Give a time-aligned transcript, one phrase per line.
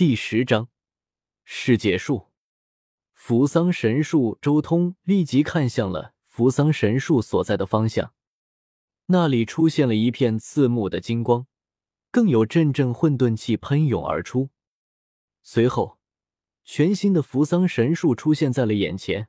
[0.00, 0.70] 第十章
[1.44, 2.28] 世界树。
[3.12, 4.38] 扶桑神树。
[4.40, 8.14] 周通立即看向了扶桑神树所在的方向，
[9.08, 11.46] 那里出现了一片刺目的金光，
[12.10, 14.48] 更有阵阵混沌气喷涌而出。
[15.42, 15.98] 随后，
[16.64, 19.28] 全新的扶桑神树出现在了眼前。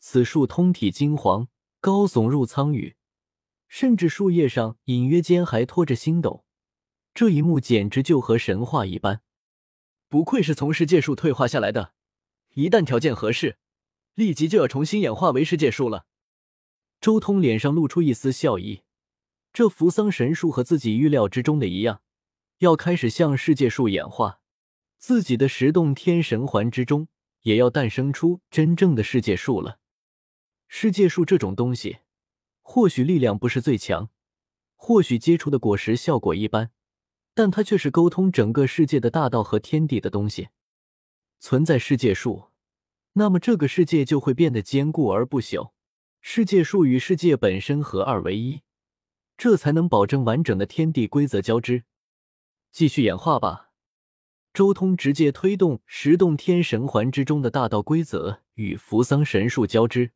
[0.00, 1.46] 此树通体金黄，
[1.80, 2.96] 高耸入苍宇，
[3.68, 6.44] 甚至树叶上隐约间还托着星斗。
[7.14, 9.20] 这一幕简直就和神话一般。
[10.14, 11.92] 不愧是从世界树退化下来的，
[12.50, 13.58] 一旦条件合适，
[14.14, 16.06] 立即就要重新演化为世界树了。
[17.00, 18.82] 周通脸上露出一丝笑意，
[19.52, 22.00] 这扶桑神树和自己预料之中的一样，
[22.58, 24.38] 要开始向世界树演化，
[24.98, 27.08] 自己的十洞天神环之中
[27.40, 29.80] 也要诞生出真正的世界树了。
[30.68, 31.98] 世界树这种东西，
[32.62, 34.10] 或许力量不是最强，
[34.76, 36.70] 或许结出的果实效果一般。
[37.34, 40.48] 但它却是沟通整个世界的大道和天地的东西。
[41.40, 42.44] 存在世界树，
[43.14, 45.72] 那么这个世界就会变得坚固而不朽。
[46.20, 48.62] 世界树与世界本身合二为一，
[49.36, 51.84] 这才能保证完整的天地规则交织。
[52.72, 53.72] 继续演化吧。
[54.54, 60.12] 周通直接推动十洞天神环之中的大道规则与扶桑神树交织，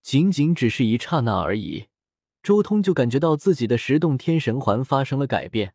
[0.00, 1.88] 仅仅只是一刹那而已，
[2.42, 5.74] 周通就感觉到自己的十洞天神环发生了改变。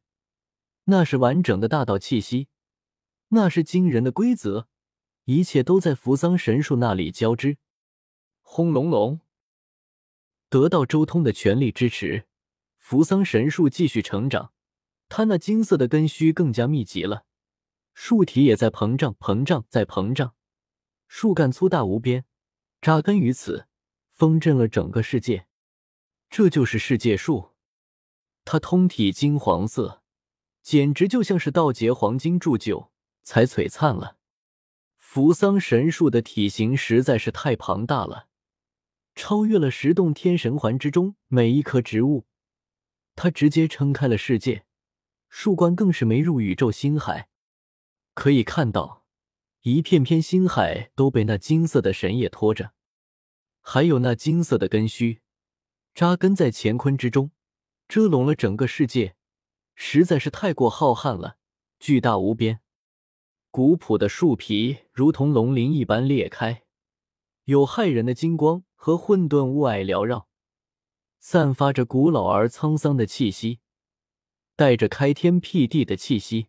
[0.85, 2.49] 那是完整的大道气息，
[3.29, 4.67] 那是惊人的规则，
[5.23, 7.57] 一切都在扶桑神树那里交织。
[8.41, 9.21] 轰隆隆，
[10.49, 12.25] 得到周通的全力支持，
[12.77, 14.51] 扶桑神树继续成长，
[15.07, 17.25] 它那金色的根须更加密集了，
[17.93, 20.35] 树体也在膨胀，膨胀，在膨胀。
[21.07, 22.25] 树干粗大无边，
[22.81, 23.67] 扎根于此，
[24.11, 25.47] 封镇了整个世界。
[26.29, 27.51] 这就是世界树，
[28.43, 30.02] 它通体金黄色。
[30.63, 32.89] 简直就像是盗劫黄金铸就
[33.21, 34.17] 才璀璨了。
[34.97, 38.27] 扶桑神树的体型实在是太庞大了，
[39.13, 42.25] 超越了十洞天神环之中每一棵植物。
[43.15, 44.65] 它直接撑开了世界，
[45.29, 47.29] 树冠更是没入宇宙星海。
[48.15, 49.05] 可以看到，
[49.61, 52.71] 一片片星海都被那金色的神叶托着，
[53.61, 55.21] 还有那金色的根须
[55.93, 57.29] 扎根在乾坤之中，
[57.87, 59.15] 遮拢了整个世界。
[59.75, 61.37] 实在是太过浩瀚了，
[61.79, 62.59] 巨大无边。
[63.51, 66.63] 古朴的树皮如同龙鳞一般裂开，
[67.45, 70.27] 有骇人的金光和混沌雾霭缭绕，
[71.19, 73.59] 散发着古老而沧桑的气息，
[74.55, 76.47] 带着开天辟地的气息。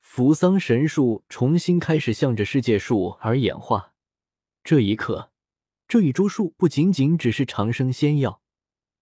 [0.00, 3.94] 扶桑神树重新开始向着世界树而演化。
[4.64, 5.30] 这一刻，
[5.86, 8.42] 这一株树不仅仅只是长生仙药。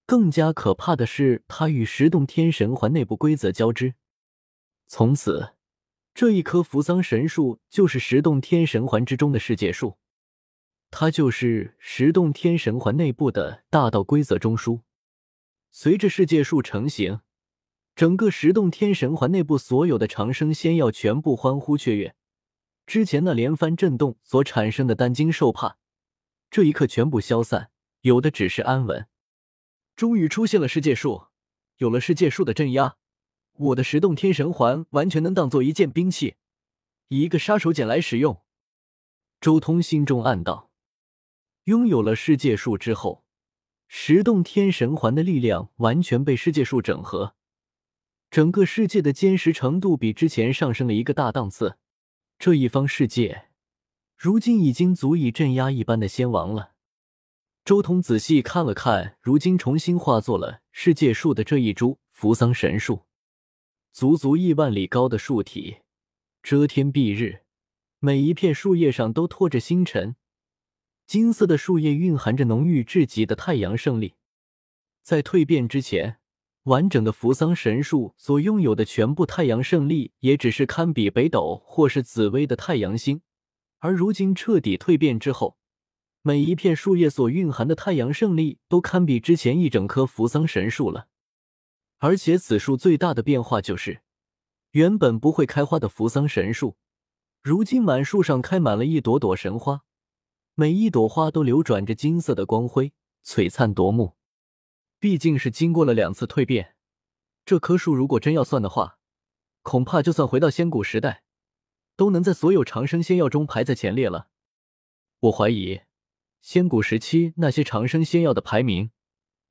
[0.09, 3.93] 更加可怕的是，它与十洞天神环内部规则交织。
[4.87, 5.53] 从此，
[6.15, 9.99] 这一棵扶桑神树就是十洞天神环之中的世界树，
[10.91, 14.81] 它就是十洞天神环内部的大道规则中枢。
[15.71, 17.21] 随着世界树成型，
[17.95, 22.15] 整个十洞天神环内部所有的长生仙药全部欢呼雀跃。
[22.87, 25.77] 之前那连番震动所产生的担惊受怕，
[26.51, 27.71] 这一刻全部消散，
[28.01, 29.07] 有的只是安稳。
[29.99, 31.25] 终于出现了世界树，
[31.79, 32.95] 有了世界树的镇压，
[33.55, 36.37] 我的十洞天神环完全能当做一件兵器，
[37.09, 38.41] 以一个杀手锏来使用。
[39.41, 40.71] 周通心中暗道：
[41.65, 43.25] 拥有了世界树之后，
[43.89, 47.35] 十洞天神环的力量完全被世界树整合，
[48.31, 51.77] 整个世界的坚实程度比之前上升了一个大档次。
[52.39, 53.49] 这一方世界，
[54.17, 56.75] 如今已经足以镇压一般的仙王了。
[57.69, 63.03] 周通仔细看了看，如今重新化作了世界树的这一株扶桑神树，
[63.93, 65.81] 足足亿万里高的树体，
[66.43, 67.41] 遮天蔽日，
[67.99, 70.17] 每一片树叶上都托着星辰，
[71.07, 74.15] 金色的树叶蕴含着浓郁至极的太阳圣力。
[75.03, 76.21] 在蜕变之前，
[76.63, 83.21] 完整的扶桑神树所拥有的全部太阳圣力，也只是堪比北斗或是紫薇的太阳星，
[83.81, 85.58] 而如今彻底蜕变之后。
[86.29, 91.09] 每一片树叶所蕴含的太阳圣力都堪比之前一整棵扶桑神树了，
[92.01, 94.03] 而且此树最大的变化就是，
[94.73, 96.77] 原本不会开花的扶桑神树，
[97.41, 99.85] 如今满树上开满了一朵朵神花，
[100.55, 102.93] 每一朵花都流转着金色的光辉，
[103.25, 104.19] 璀璨夺目。
[105.01, 106.75] 毕竟是经过了两次蜕变，
[107.47, 108.99] 这棵树如果真要算的话，
[109.63, 111.23] 恐怕就算回到仙古时代，
[111.97, 114.29] 都能在所有长生仙药中排在前列了。
[115.21, 115.81] 我怀疑。
[116.41, 118.91] 仙古时期那些长生仙药的排名，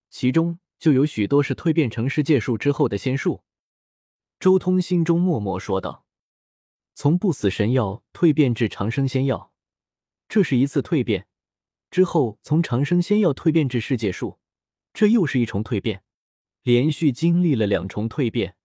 [0.10, 3.44] 其中就有许多是蜕变成世界树之后的仙术。
[4.40, 6.06] 周通心中默默说道。
[6.96, 9.52] 从不死神药蜕变至长生仙药，
[10.28, 11.26] 这是一次蜕变；
[11.92, 14.40] 之后从长生仙药蜕变至世界树，
[14.94, 16.04] 这又是一重蜕变。
[16.64, 18.56] 连续经历了两重蜕变，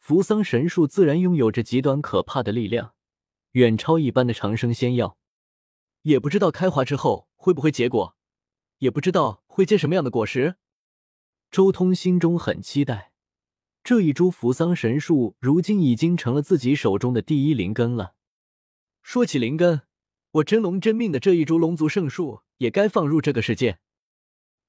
[0.00, 2.94] 扶桑神树自然拥有着极端可怕的力量，
[3.52, 5.16] 远超一般的长生仙药。
[6.02, 8.16] 也不知道开花之后会不会结果，
[8.78, 10.56] 也不知道会结什么样的果实。
[11.50, 13.12] 周通心中很期待，
[13.82, 18.14] 这一株扶桑神树如今已经成了自己手中的第一灵根了。
[19.02, 19.82] 说起灵根，
[20.32, 23.78] 我真龙真命的这一株龙族圣树也该放入这个世界。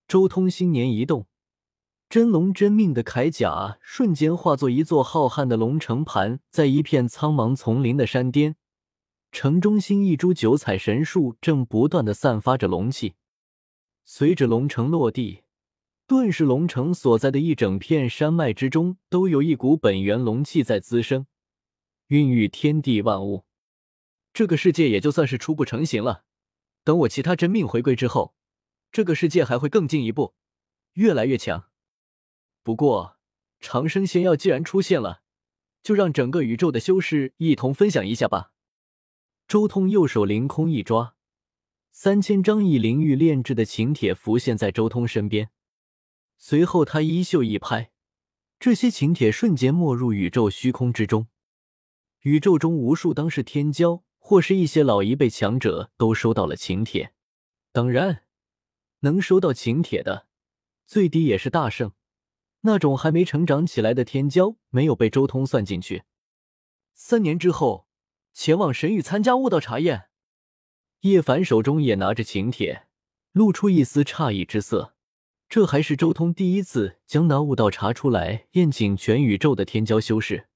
[0.08, 1.28] 周通心念一动，
[2.10, 8.56] 真龙真命的铠甲瞬间化作一座浩瀚的龙城盘，在一片苍茫丛林的山巅，
[9.32, 13.16] 城中心一株九彩神树正不断的散发着龙气，
[14.04, 15.44] 随着龙城落地。
[16.06, 21.26] 顿时，龙城所在的一整片山脉之中，都有一股本源龙气在滋生，
[22.08, 23.46] 孕育天地万物。
[24.34, 26.26] 这个世界也就算是初步成型了。
[26.84, 28.36] 等我其他真命回归之后，
[28.92, 30.34] 这个世界还会更进一步，
[30.94, 31.70] 越来越强。
[32.64, 33.18] 不过，
[33.62, 35.22] 长生仙药既然出现了，
[35.82, 38.51] 就让整个宇宙的修士一同分享一下吧。
[39.52, 41.14] 周通右手凌空一抓，
[41.92, 45.50] 三千张以灵玉炼制的请帖浮现在周通身边。
[46.38, 47.92] 随后，他衣袖一拍，
[48.62, 51.28] 这些请帖瞬间没入宇宙虚空之中。
[52.22, 57.14] 宇宙中无数当世天骄或是一些老一辈强者都收到了请帖。
[57.74, 58.24] 当然，
[59.02, 60.28] 能收到请帖的，
[60.88, 61.92] 最低也是大圣。
[62.62, 66.04] 那种还没成长起来的天骄没有被周通算进去。
[66.94, 67.90] 三年之后，
[68.34, 70.10] 前往神域参加悟道茶宴。
[71.02, 72.88] 叶凡手中也拿着请帖，
[73.32, 74.96] 露出一丝诧异之色。
[75.50, 80.48] 这还是周通第一次将拿悟道茶出来宴请全宇宙的天骄修士。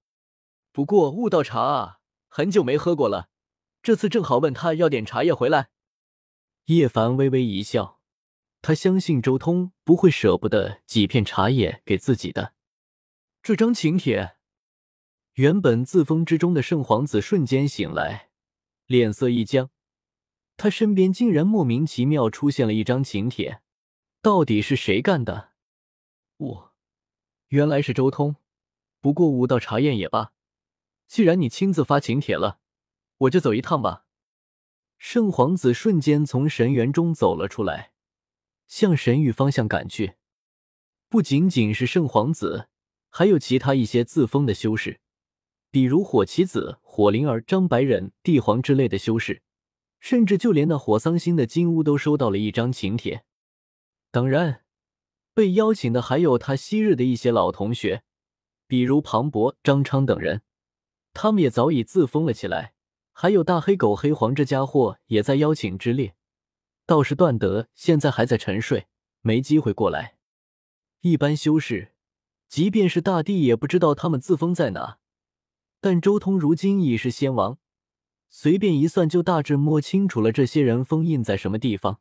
[0.72, 1.98] 不过悟道茶啊，
[2.30, 3.28] 很久没喝过了，
[3.82, 5.70] 这次正好问他要点茶叶回来。
[6.66, 8.00] 叶凡微微一笑，
[8.62, 12.54] 他相信周通不会舍不得几片茶叶给自己的。
[13.44, 14.35] 这张请帖，
[15.36, 18.30] 原本自封之中的圣皇子瞬间醒来，
[18.86, 19.70] 脸色一僵，
[20.56, 23.62] 他身边竟然莫名其妙出现了一张请帖。
[24.22, 25.50] 到底是谁干的？
[26.38, 26.74] 我，
[27.50, 28.38] 原来是周通。
[29.02, 30.32] 不过武道查验也罢，
[31.06, 32.60] 既然你亲自发请帖了，
[33.18, 34.06] 我就走一趟吧。
[34.98, 37.92] 圣皇子瞬间从神园中走了出来，
[38.68, 40.16] 向神域方向赶去。
[41.10, 42.70] 不仅仅是圣皇子，
[43.10, 45.02] 还有其他一些自封的修士，
[45.76, 49.42] 比如火棋子、火灵儿、张白忍、帝皇之类的修士，
[50.00, 53.26] 甚至就连那火桑星的金乌都收到了一张请帖。
[54.10, 54.64] 当然，
[55.34, 58.04] 被邀请的还有他昔日的一些老同学，
[58.68, 60.44] 比如庞博、张昌等人，
[61.14, 62.74] 他们也早已自封了起来。
[63.12, 66.16] 还有大黑狗黑黄这家伙也在邀请之列。
[66.86, 68.88] 倒是段德现在还在沉睡，
[69.20, 70.16] 没机会过来。
[71.02, 71.92] 一般修士，
[72.48, 75.00] 即便是大帝也不知道他们自封在哪。
[75.86, 77.60] 但周通如今已是仙王，
[78.28, 82.00] 随便一算就大致摸清楚了这些人封印在什么地方。